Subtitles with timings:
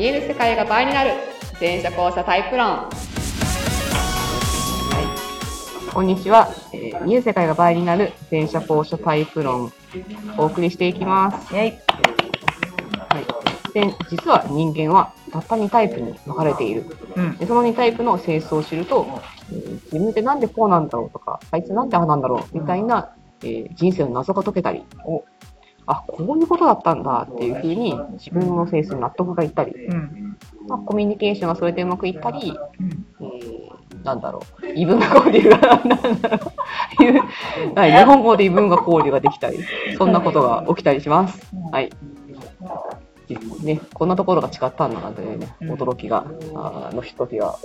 [0.00, 1.10] 見える世界が倍になる。
[1.60, 2.68] 電車交差タイプ論。
[2.68, 2.88] は
[5.90, 5.92] い。
[5.92, 8.10] こんにちは、えー見える世界が倍になる。
[8.30, 9.70] 電車交差タイプ論。
[10.38, 11.54] お送りしていきます。
[11.54, 11.78] はい、
[13.74, 16.86] で実は人間はたった2タイプに分かれている。
[17.16, 17.36] うん。
[17.36, 19.06] でその2タイプの性質を知ると、
[19.52, 23.12] えー自分ってなんでこうなんだろうとかあいつなんでああなんだろうみたいな、
[23.42, 25.24] えー人生の謎が解けたりお
[25.90, 30.36] あこういうことだったんだっていうふうに自分の性質に納得がいったり、うん。
[30.68, 33.06] まあ、コミュニケーションがそれでうまくいったり、うん。
[33.20, 35.88] えーなんだろう異文化交流がなん
[36.22, 36.52] だろ
[37.00, 37.22] ういう
[37.74, 39.58] はい日本語で異文化交流ができたり
[39.98, 41.54] そんなことが起きたりします。
[41.70, 41.90] はい
[43.62, 47.56] ね、こんなところが違ったんだなというね、うん驚きが、あーの一つが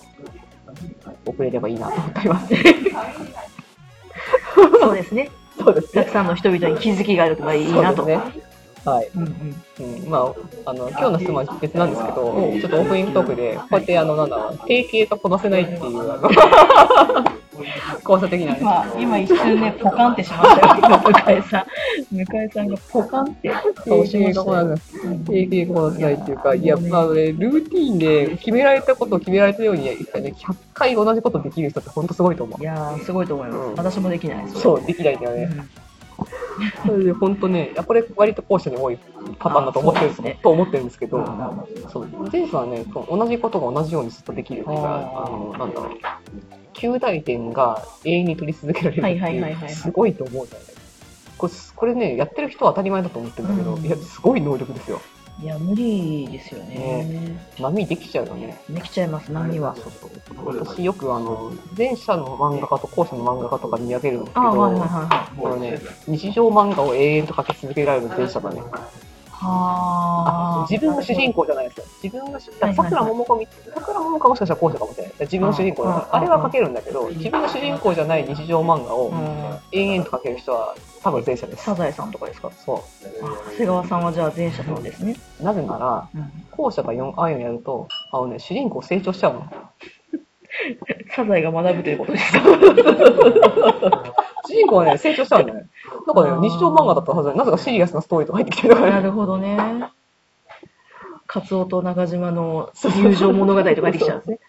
[1.25, 2.53] 遅れればいいなと思っています。
[4.79, 5.31] そうですね。
[5.65, 8.03] そうですたくさんの人々に気づきがあるといいなと。
[8.03, 9.09] はい。
[9.15, 9.23] うん
[9.79, 10.03] うん。
[10.03, 12.15] うん、まあ、あの、今日の質問は別なんですけど、
[12.61, 15.81] ちょっとオープニングトークで、こうやって、あの、なんだ定型がこなせないっていう、
[18.07, 18.59] 交差的なね。
[18.61, 22.15] まあ、今一瞬ね、ポカンってしましたよ、今、向井さん。
[22.15, 24.43] 向井さんがポカンって顔しま定したよ。
[24.43, 25.17] 型がこなせない。
[25.19, 32.63] 定型がこなせないっていうか、いや、まあね、ルーティーンで決められたことを決められたように、ね、100回同じことできる人って本当すごいと思うい。
[32.63, 33.57] やー、すごいと思います。
[33.57, 34.61] うん私もできないです。
[34.61, 35.84] そう、できないんだよね。
[36.57, 38.97] う んそれで本当ね、これ割と後者に多い
[39.39, 40.39] パターンだと思ってるんですね。
[40.41, 41.25] と思ってるんですけど、うん
[41.89, 45.89] そう前者はね、同じことが同じようにずっとできるっていうか、あの、なんだろう、
[46.73, 50.69] 旧大点が永遠に取り続けられるってはいう、すごいと思うんだよね。
[51.37, 53.85] これこれね、やってる人は当たり前だと思ってるんだけど、うん。
[53.85, 55.01] いや、すごい能力ですよ。
[55.41, 57.37] いや、無理ですよね。
[57.59, 58.57] 波できちゃうよね。
[58.69, 59.75] できちゃいます、波は。
[60.45, 65.37] 私よくあの、前者の漫画家と後者の漫画家とかに見分けるんですけあど、はいはいはいはい。
[65.37, 68.63] これね、日常漫画を永遠と描き続けられる前者だね。
[69.37, 70.67] はあ。
[70.69, 71.85] 自分が主人公じゃないですよ。
[72.03, 75.13] 自分が主、だはいはいはい桜桃子み、桜桃子はもしかしたら後者かもしれない。
[75.19, 79.59] 自分が主人公だから、ああれは書けるんだけど、自分が主人公じゃない日常漫画をうん。
[79.71, 81.63] 延々と書ける人は多分前者です。
[81.65, 82.49] サザエさんとかですか？
[82.51, 85.15] そ長谷川さんはじゃあ前者なんですね。
[85.41, 85.43] う。
[85.43, 86.31] なぜなら、うん。
[86.51, 89.45] 後者が4ああいうのやると、あのね、主人公成長しちゃうの。
[91.13, 92.33] サザエが学ぶということです。
[94.47, 95.65] 主人公はね、成長しちゃうんだよね。
[96.05, 99.57] なんかね、日常漫画だったはずなのになぜかシリアスなストーリーとか入ってきてるからなるほどね。
[101.27, 104.39] カツオと中島の友情物語とか入ってきちゃうんですね。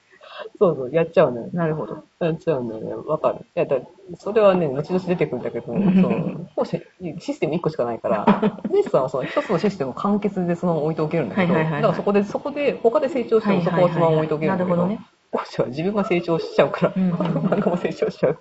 [0.59, 1.51] そうそう、やっちゃうのよ。
[1.53, 2.05] なるほど。
[2.21, 2.95] やっちゃうよね。
[2.95, 3.39] わかる。
[3.41, 3.79] いや、だ
[4.19, 6.79] それはね、後々出てくるんだけど、その後者
[7.21, 15.01] システム1個しかないから、 ネスさんはその一つのシステムを完結でそのまま置いておけるんだけど、はいはいはいはいだからそこで、そこで、他で成長してもそこをそのまま置いておけるんだけど、なるほどね。
[15.33, 18.39] 後者は自分が成長しちゃうから、うんうんうん漫画も成長しちゃう。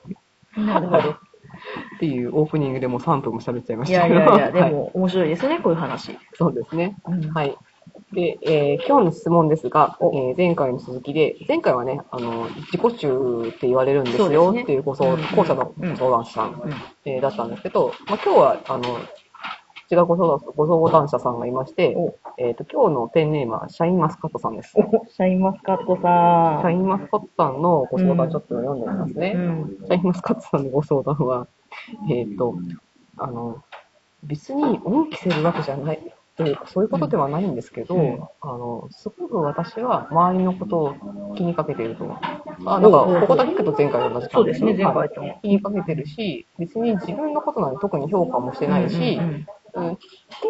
[0.58, 1.16] なるほど。
[1.96, 4.16] っていうオープニングでもう3分も喋っちゃいまいしたけど。
[4.16, 6.18] やいやいや、で はいも面白いですね、こういう話。
[6.34, 6.96] そうですね。
[7.08, 7.56] うんはい。
[8.14, 16.72] で、えー今日の質問ですが、えー前回の続きで、前回はね、あの、自己中って言われるんですよっていうご相、うん後者のご相談者さん、うん
[17.06, 18.84] えーだったんですけど、まあ、今日は、あの、
[19.92, 24.74] 違うご相談ご相談者さんがいまして、おえっ、と、今日のペンネームはシャインマスカットさんです。
[24.74, 26.62] シャインマスカットさん。
[26.64, 29.34] ャインマスカットさんのご相談ちょっと読んでみますね。
[29.36, 29.78] うん。
[29.86, 31.48] シャインマスカットさんのご相談は、
[32.10, 32.56] えっ、と、
[33.18, 33.64] あの、
[34.24, 38.24] 別に恩着せるわけじゃない、というか、そういうことではないんですけど、うん。
[38.42, 42.06] あの、すごく私は周りのことを気にかけていると。
[42.66, 45.10] あ、なんか、ここだけ聞くと前回と同じそうですね、前はい。
[45.10, 45.40] 回とも。
[45.42, 49.20] 気にかけてるし、別に自分のことなんて特に評価もしてないし、
[49.74, 49.98] うん。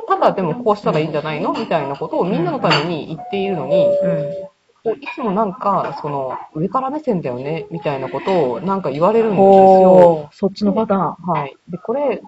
[0.08, 1.52] ただでもこうしたらいいんじゃないの？
[1.54, 4.55] みたいなことをみんなのために言っているのに、うん
[4.86, 10.30] こういつもなんか、その、上から目線だよね、みたいなことをなんか言われるんですよ。
[10.32, 11.02] そっちのパターン。
[11.28, 11.58] はい。
[11.70, 12.22] で、これ、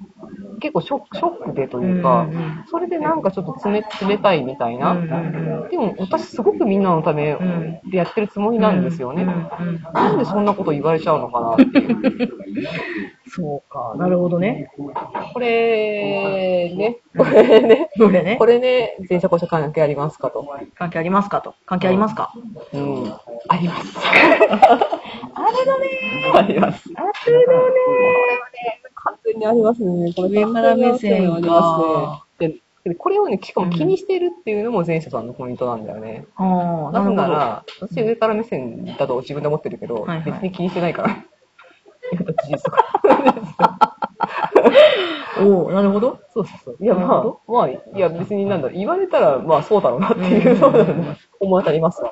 [0.59, 4.91] 結構ショック、ショックでというか、うんうんそれでなんかちょっと冷冷たいみたいな。
[4.91, 9.23] うんうんでも私すごくみんなのためんでやってるつもりなんですよね。
[9.23, 12.33] うんうんなんでそんなこと言われちゃうのかなっていう。
[13.29, 14.71] そうか、なるほどね。
[15.33, 18.35] これね、 これね、これね？
[18.37, 18.45] こ。
[18.45, 20.45] れね、前者後者関係ありますかと。
[20.75, 21.55] 関係ありますかと？
[21.65, 22.33] 関係ありますか？
[22.73, 23.13] うん。
[23.49, 23.97] あります。
[23.99, 25.87] あれだね
[26.33, 26.89] あります。
[26.95, 27.59] あれだね
[28.95, 30.13] 完全にありますね。
[30.15, 32.55] これ上から目線ありますね。
[32.97, 36.25] これをね、しかも気にしてるっていうのも前者さんのポイントなんだよね。
[36.37, 41.17] ああ、なぜなら、私上から目線だと自分で思ってるけど、はいはい別に気にしてないから。
[42.13, 43.97] やっぱ事実とか。
[45.39, 46.19] おおなるほど。
[46.33, 46.77] そうそうそう。
[46.79, 51.17] いや、まあ、まあ、いや、別になんだ言われたら、まあ、そうだろうなっていう、うんそうだろうな。
[51.39, 52.11] 思い当たりますわ。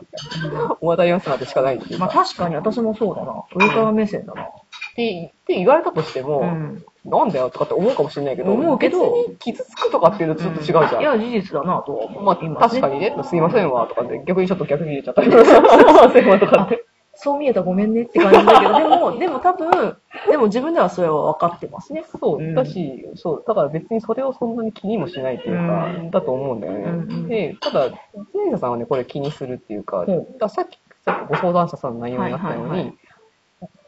[0.82, 2.06] 思い当たりますなってしかないっていうか。
[2.06, 3.44] まあ確かに私もそうだな。
[3.56, 4.44] 上から目線だな。
[4.44, 4.48] っ
[4.96, 6.84] てって言われたとしても、うん。
[7.06, 11.02] なんだよとかって思うかもしれないけど、思うけど別に傷つくとかっていうのとちょっと違うじゃん。
[11.02, 12.24] いや、事実だなとは思う。
[12.24, 16.84] まあ、今確かにね、すいませんわ、とかって、逆にちょっと逆に入れちゃったりとか、 すいませんわ、とかって。
[17.16, 19.98] そう見えたらごめんねって感じだけど、でも、 でも多分、
[20.30, 22.04] でも自分ではそれは分かってますね。
[22.20, 26.80] そうう、んだし、そう、だから別にそれをそんなに気にもしないっていうか、うんだと思うんだよね。
[26.84, 27.90] うんうんで、ただ、
[28.34, 32.98] 前者さんはね、これ気にするっていうか、うんださっき、さっきご相談者さんの内容になったように、はいはいはい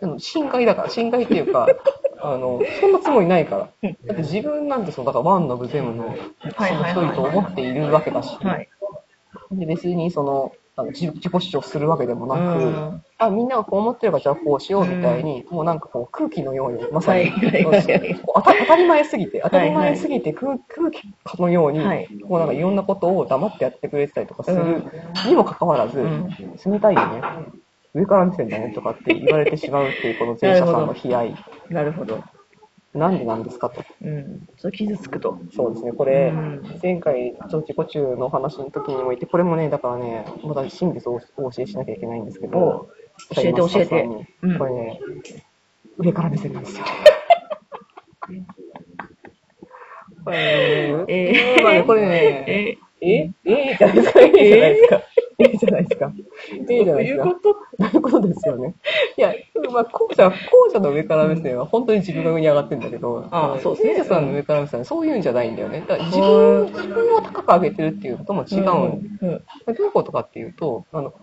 [0.02, 1.68] だから、深海っていうか、
[2.22, 3.68] あの、そんなつもりないから。
[3.84, 6.18] うんだって自分なんてその、だからワンのブゼムのはい
[6.54, 8.70] はいはい一人と思っているわけだし、はい。
[9.52, 13.04] で別にその、あの自自己主張するわけでもなく、うん。
[13.18, 17.32] あ、みんながこう思ってるからじゃあこうしようみたいに、もうなんかこう空気のように、まさに、
[18.36, 22.08] 当たり前すぎて、当たり前すぎて空空気かのように、はい。
[22.28, 24.92] こうなんかいろんなことを黙ってやってくれてたりとかするうん。
[25.28, 26.30] にもかかわらず、うん。
[26.64, 27.22] 冷たいよね。
[27.96, 31.36] 上から見てんだねとかって言われてしまうっていうこの前者さんの悲哀。
[31.70, 32.22] なるほど。
[32.94, 33.84] なんでなんですかと。
[34.02, 34.48] うん。
[34.58, 35.40] そう傷つくと。
[35.56, 35.92] そうですね。
[35.92, 44.08] これ、うん前回、ちょっと自己中の話の時にも言って、これもね、だからね、また真実をお教えしなきゃいけないんですけど、お教えて教えて
[44.42, 45.00] うんこれね、
[45.98, 46.86] 上から目線なんですよ。
[50.24, 55.02] これね、えーまあねこれね、えええ じゃないですか、えじゃないですか。
[55.40, 56.14] えじゃないですか。
[56.70, 57.24] えじゃないですか。
[57.26, 57.56] と？
[57.80, 58.76] そういうことですよね。
[59.18, 59.34] いや、
[59.72, 60.36] まあ、後者、後
[60.72, 65.82] 者の上から目線は本当に自分が上に上がってるんだけど、ああそうですね前者さんの上から目線はそういうんじゃないんだよね。
[65.82, 68.66] だから自分、自分を高く上げてるっていうことも違うん。
[68.66, 69.30] うん。
[69.30, 71.14] うんどういうことかっていうと、あの、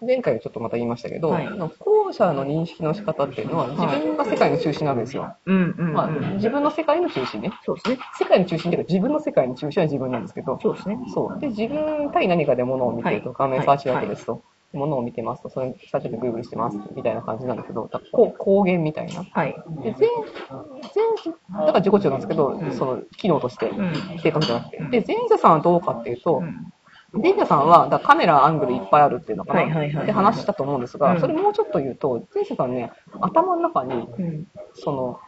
[0.00, 1.48] 前回ちょっとまた言いましたけど、はい
[1.78, 5.34] 後者の認識の仕方っていうのは、自分が世界の中心なわけですよ。
[5.46, 6.34] うんうんまあ、うん。
[6.34, 7.52] 自分の世界の中心ね。
[7.64, 7.98] そうですね。
[8.18, 10.98] 世界の中心っていうか、自分の世界の中心は自分なんですけど、そうですね。
[11.14, 11.40] そう。
[11.40, 14.42] で、自分対何かで物を見てると、はい画面サーチワークですと、
[14.72, 19.24] 物を見てますと、それサーチワーク Google してますみたいな感じなんだけど、だこう光源みたいな。
[19.30, 19.54] はい。
[19.82, 23.92] で、全、全、だから自己中なんですけど、んその機能として、うん。
[24.22, 24.90] 正確じゃなくてうん。
[24.90, 26.72] で、前者さんはどうかっていうと、うん
[27.14, 32.90] 前者さんは、だカメラアングルいっぱいあるっていうのかな、はいはいはって話したと思うんですが、うんそれもうちょっと言うと、前者さんね、
[33.20, 34.46] 頭の中に、うん。
[34.72, 35.20] その、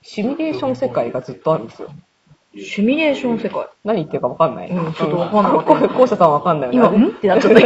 [0.00, 1.88] シミュレーション世界がずっとあるんですよ。
[2.56, 3.66] シミュレーション世界。
[3.82, 4.70] 何言ってるか分かんない。
[4.70, 6.96] うんちょっと分かんなかったこう後者さんは分かんないよね。
[6.98, 7.10] 今、ん？
[7.10, 7.60] ってなっちゃった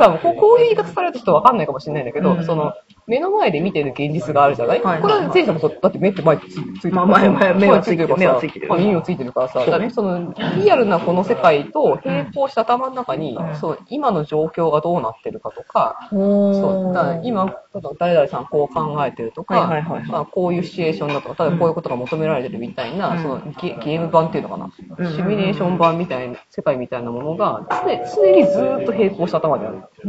[0.00, 2.44] さこういう言い方されるとちょっとわかんないかもしれないんだけど、うん。
[2.44, 2.72] その、
[3.10, 8.20] 目の前で見てる現実があるじゃない、はいこれは前者もそう、だって目って前につついてるまあ前前目はついてるからさ。
[8.20, 13.56] 目はついてるまあ耳もついてるからさ、だってその、リアルなこの世界と並行した頭の中に、うん。
[13.56, 17.52] そう、今の状況がどうなってるかとか、おそう、だから今、
[17.98, 23.22] 誰々さんこう考えてるとか、まあ、こういうシチュエーションだとか、ただこういうことが求められてるみたいな、うん。
[23.22, 25.12] そのゲゲーム版っていうのかな、うん。
[25.12, 29.78] シミュレーション版みたいな、世界みたいなものが常、常にずーっと並行した頭にある。
[30.06, 30.08] お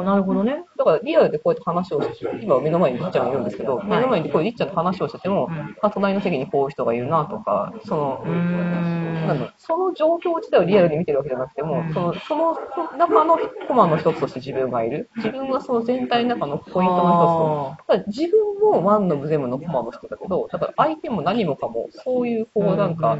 [0.00, 0.64] ー、なるほどね。
[0.80, 8.24] だからリアルでこうやって話をして、今目の前にりっちゃんがいるんですけど、い目の前にこうりっちゃんと話をしてても、うんあ隣の席にこういう人がいるなとか、その。
[8.24, 12.56] なんその状況自体をリアルに見てるわけじゃなくても、うんそのその
[12.96, 13.38] 中の
[13.68, 15.10] コマの一つとして自分がいる。
[15.16, 17.94] 自分はその全体の中のポイントの一つと。
[17.94, 23.18] だから自分もワンのブゼムのコマの人だけど、だから相手も何もかも、そういうこうなんか、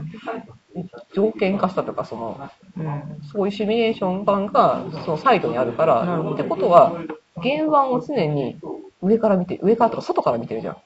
[1.12, 3.20] 条件化したとか、その、うん。
[3.32, 6.92] そういうシミュレーション版がそのサイトにあるから、ってことは、
[7.42, 8.58] 原版を常に
[9.02, 10.76] 上から見て、上からとか外から見てるじゃん。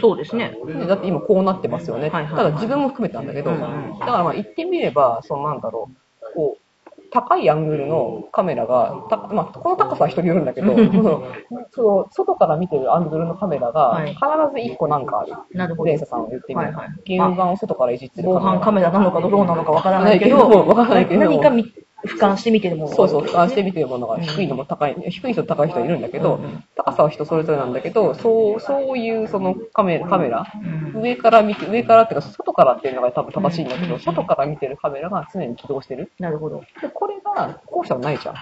[0.00, 0.56] そうですね。
[0.66, 2.08] でだって今こうなってますよね。
[2.08, 3.58] はいはいただ自分も含めてなんだけど、うん
[4.00, 5.90] だからまあ言ってみれば、そのなんだろ
[6.32, 6.62] う、こう、
[7.10, 10.74] 高いアングルのカメラが、たまあ、この高さは人によるんだけど、
[11.70, 15.34] その外から見てるアングルのカメラがはい必ず1個なんかある。
[15.52, 15.98] なるほどレー。
[15.98, 21.64] サさんを言ってみれば、はいはい版を外からいじってる防犯カメラなのかどうなのかわからないけわど、からないけど何か見
[22.04, 30.46] 俯瞰して見てるものがそうそう、俯瞰して見てるものが低いのも高い、低い人と高い人いるんだけど、うんうん高さは人それぞれなんだけど、そう、そういうそのカメラ、カメラ、
[30.94, 36.10] うん上から見て、上からっていうか、外からっていうのが多分正しいんだけど、うん外から見てるカメラが常に起動してる。
[36.18, 36.62] なるほど。
[36.80, 38.34] で、これが、後者はないじゃん。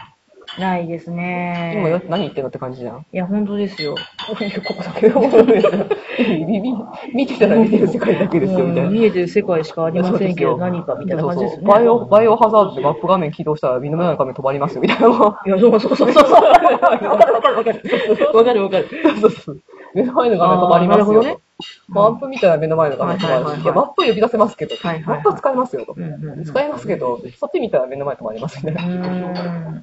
[0.59, 1.75] ないですね。
[1.77, 3.07] 今よ何言ってんのって感じじゃん。
[3.13, 3.95] いや、本当ですよ。
[4.27, 5.87] こういうここだけのものですよ。
[7.15, 8.89] 見てたら見てる世界だけですよ、みたいな。
[8.89, 11.67] うん見えてる世界しかありませんけど、何かみたいな感じですね。
[11.67, 15.07] バイオ、バイオハザードでマップ画面起動したら、目の前の画面止まりますよ、みたいな。
[15.47, 16.33] いや、そうそうそうそう。
[16.33, 17.83] わかるわかるわかるわかる。
[18.35, 18.89] わかるわかる。
[19.21, 19.63] そうそう。
[19.95, 21.05] 目の前の画面止まりますよ。
[21.05, 21.39] あーなるほどね
[21.89, 25.95] マップ見たら目の前の画面止まるいや、マップ呼び出せますけど、マップは使えますよと。
[26.45, 29.83] 使えますけど、そっち見たら目の前止まりますみたいな。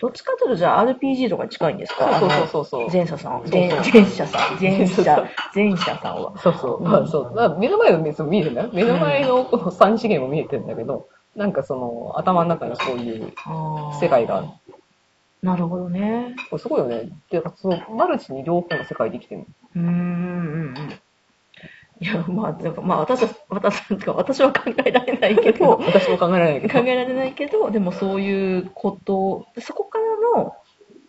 [0.00, 2.18] どっちかというと、じゃあ RPG とかに近いんですか？
[2.18, 3.42] そうそうそうそう前者さん。
[3.50, 4.58] 前前者さん。
[4.60, 6.38] 前者、前者さんは。
[6.38, 6.82] そうそう。
[6.82, 7.36] まあそう。
[7.36, 8.70] だ目の前の目見えてんだよ。
[8.72, 13.32] 目の前のこの三次元も見えてんだけど、なんかその、頭の中にそういう
[14.00, 14.46] 世界がある。
[15.42, 16.34] なるほどね。
[16.50, 17.08] これすごいよね。
[17.30, 19.46] で、その、マルチに両方の世界で生きてるの。
[19.76, 20.74] うーんうんうん。
[22.00, 26.80] いや、まあ、なんかまあ私は、私なんか私は考えられないけど、 私も考えられないけど。
[26.80, 30.54] 考えられないけど、でもそういうこと、そこからの、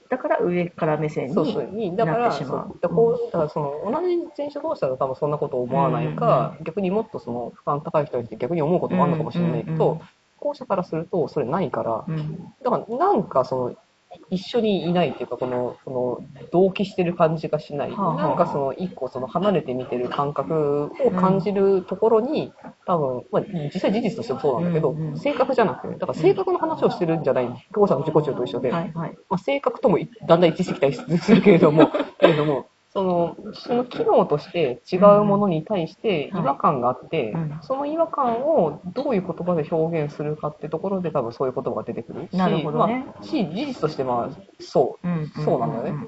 [0.10, 2.67] だから上から目線にそうそうにだからなってしまう。
[2.67, 9.91] そうだからこうだからその同じ前者同士だと多分そんなこと思わないか、逆にもっとその負荷高い人にって逆に思うこともあるのかもしれないけど、うん。
[9.93, 10.01] うん。
[10.38, 12.53] 後者からするとそれないからうん。
[12.62, 13.75] だからなんかその
[14.31, 18.27] 一緒にいないっていうかこのこの同期してる感じがしない、はあはあ。
[18.29, 22.53] なんかその一個その離れて見てる感覚を感じるところに、
[22.85, 29.11] 多分、まあ、実際事実としてもそうなんだけど、うんうん性格じゃなくてだから性格の話をしてるんじゃない後者の自己中と一緒で、はいはい。
[29.29, 37.60] まあ、性格ともいだんだん一致してきたりするけれども、 けれども、その、その機能として違うものに対して違和感があって、うん。
[37.62, 43.05] その違和感をどういう言葉で表現するかってところで多分そういう言葉が出てくるし、なるほどね。
[43.07, 45.07] まあ、し、事実としてまあ、そう。
[45.07, 45.91] うんそうなんだよね。
[45.91, 46.05] ん。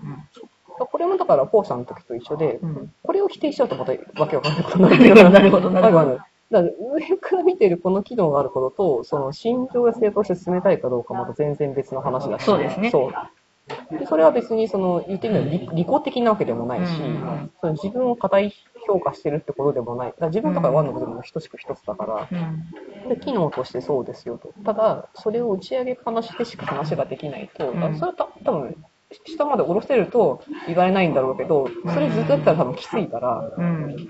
[0.77, 2.69] これもだから、後者の時と一緒で、うん。
[2.69, 5.29] うんこれを否定しちゃうとまたわけわかんないことになる。
[5.29, 6.17] なるほどなるほど。
[6.51, 12.91] だから上から見てるこの機能があることと、その心情や正当して進めたいかどうかまた全然別の話だし、そうですね。
[12.91, 13.11] そう
[13.97, 18.53] でそれは別にその言ってみれば利利己的なわけでもないし、うんその自分を過大
[18.85, 20.07] 評価してるってことでもない。
[20.09, 23.09] だから自分とかワンの部分も等しく一つだから、うん。
[23.09, 24.53] で機能としてそうですよと。
[24.65, 28.75] ただ、それを打ち上げっぱなしでしか話ができないと、それはた多分
[29.25, 33.95] 下まで下ろせると言われないんだろうけど、それずっとやったら多分きついから、うん。
[33.95, 34.03] で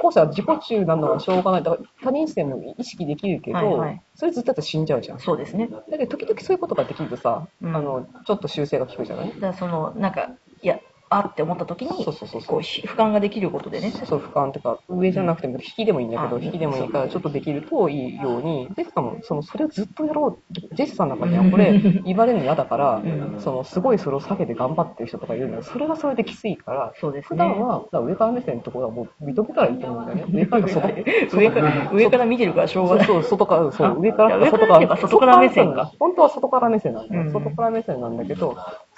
[0.00, 1.62] 後者は自己中なのはしょうがない。
[1.62, 5.20] だから他人視点も意識できるけど、はいはいそれずっとやったら死んじゃうじゃん。
[5.20, 5.68] そうですね。
[5.90, 9.28] だけど時々そういうことができるとさ、うんあの、ちょっと修正が効くじゃない？
[9.34, 10.30] だからその、なんか、
[11.08, 13.90] あって思った時に、そうそうそうそうこう、ひ俯瞰ができることでね。
[13.92, 27.36] そうそう、俯瞰っていうか、上じゃなくても、引きでもいいんだけど、あ引きでもいいから、ちょっとできるといいように、ジェスさんも、その、それをずっとやろうジェスさんの中にはこれ、言われるの嫌だからうん、その、すごいそれを避けて頑張ってる人とかいるんだけど、それはそれできついから、そうですね。
[27.36, 30.26] 普段は、上から目線のところはもう認めたらいいと思うんだよね。
[30.32, 31.04] 上からか外。
[31.32, 33.06] 上から、上から見てるからしょうがない。
[33.06, 35.92] そう外から、そあう、上からいやから外から目線か。
[35.98, 37.22] 本当は外から目線なんだよ。
[37.22, 38.56] うん外から目線なんだけど、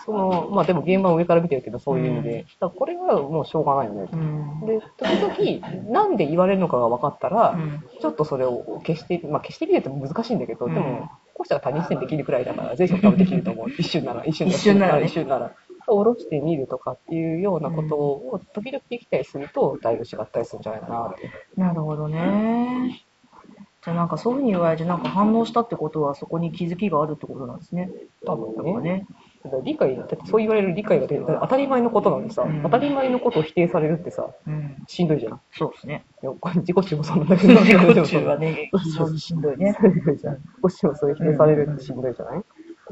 [0.09, 2.47] その、まあでも現場は上から見てるけど、そういう意味で。
[2.61, 4.09] だからこれはもうしょうがないよね。
[4.11, 4.61] うん。
[4.67, 13.71] で、時々、なんで言われるのかが分かったら、うんちょっとそれを消して、まあ消してみるって難しいんだけど、うんでも、こうしたら他人視点できるくらいだから、全社多分できると思う。
[13.77, 15.53] 一瞬なら、一瞬一瞬ならね一瞬なら。
[15.87, 21.31] 下ろしてみるとかっていうようなことを時々できたりすると、だいぶ違ったりするんじゃないかなって。
[21.57, 23.05] なるほどね。
[23.85, 27.91] じゃあなんかそういうふうに言われてなんか反応したってことはそこに気づきがあるってことなんですね。
[28.27, 29.07] 多分ね。
[29.65, 31.21] 理解、だってそう言われる理解が出る。
[31.23, 34.77] だから当たり前のことなのにさ、うん当たり前のことを否定されるってさ、うん。
[34.87, 35.35] しんどいじゃん。
[35.35, 36.05] いそうですね。
[36.23, 37.55] 自己中もそうなんだけど。
[37.61, 39.77] 自己中はね、 非常にしんどいね。
[39.81, 40.35] しんどいじゃん。
[40.63, 42.43] 自己中もそれ否定されるってしんどいじゃない？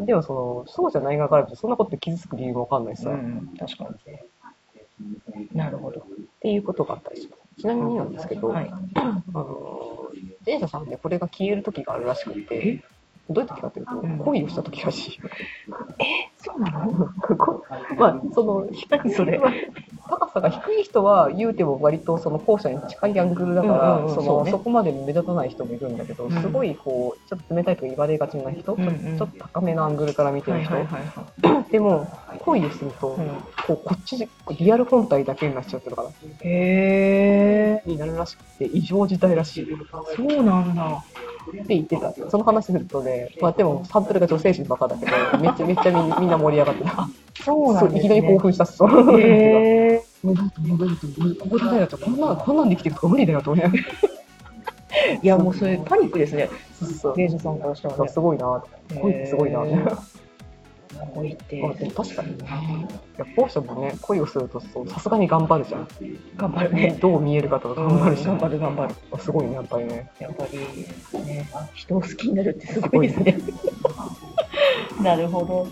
[0.07, 5.57] でもその、そうじゃない側からと、そんなことで傷つく理由もわかんないしさ、っうん、確かに。
[5.57, 6.03] なるほど。
[6.41, 7.61] ていうことがあったりします。
[7.63, 8.71] ちなみになんですけど、はい。
[8.95, 10.11] あの、
[10.45, 12.83] 前者さんでこれが消える時があるらしくて、
[13.31, 15.21] どういう時かというと、うん恋をした時らしい。
[16.57, 17.65] そうなのこ
[17.99, 19.41] まあ、その、何それ。
[20.09, 24.53] 高さが低い人は言うても割とその後者に近いアングルだから、うんうんうんそそうね。
[24.53, 26.31] のそこまで目立たない人もいるんだけど、うん。
[26.41, 29.19] すごいこうちょっと冷たいと言われがちな人、うんうん。
[29.19, 31.55] ちょっと高めのアングルから見てる人、はいはいはい。
[31.55, 32.09] は でも
[32.41, 33.67] 恋をすると、い。
[33.67, 36.11] こうこっちリアル本体だけになっちゃってるから
[36.43, 39.69] へになるらしくて異常事態らしい。
[40.17, 41.03] そうなんだ。
[41.53, 42.13] て言ってた。
[42.31, 47.09] その話するとね、まあ、でもサンプルが女性陣ばっかだけどめっちゃめっちゃみんな盛り上がってた。
[47.43, 48.01] そうなんですね。
[48.01, 48.65] いきなり興奮した。
[48.65, 49.21] っすそう。
[49.21, 51.07] へもうなんともうなんと
[51.41, 53.79] ここでだよこんなこんなんで生きていくとか無理だよと思いなが。
[55.23, 56.49] いや、もうそれパニックですね。
[56.81, 56.91] そう。
[56.91, 58.09] そう芸者さんからしたらね。
[58.09, 58.65] すごいな。
[59.01, 59.61] 恋ってすごいな
[61.25, 61.63] へー恋って。
[61.63, 62.45] まあでも確かにね。
[63.19, 63.21] い。
[63.21, 65.89] や後者もね恋をするとそうさすがに頑張るじゃん、
[66.37, 66.99] 頑張るね。
[67.01, 68.95] どう見えるかとか頑張るじゃん、頑張る頑張る。
[69.13, 70.11] あすごいねやっぱりね。
[70.19, 70.59] やっぱり
[71.25, 73.39] ね、人を好きになるってすごいですね。
[75.03, 75.67] なるほど。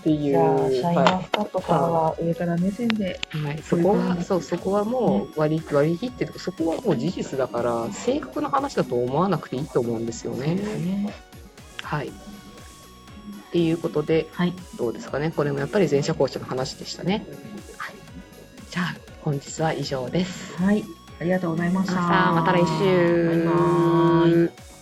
[0.00, 0.32] っていう。
[0.32, 3.18] じゃあ、シャインはマスカットさんは上から目線で。
[3.34, 6.38] いはい、そこはそうそこはもう割り割り切ってる。
[6.38, 10.58] そこはもう事実だから性格の話だと思わなくていいと思うんですよね。
[11.82, 12.12] はい
[13.54, 14.52] っていうことではい。
[14.76, 15.30] どうですかね？
[15.30, 17.24] これもやっぱり前者後者の話でしたね、
[17.78, 17.94] はい、
[18.68, 20.82] じゃあ本日は以上ですはい。
[21.20, 21.94] ありがとうございました。
[21.94, 24.73] また来週バイバーイ。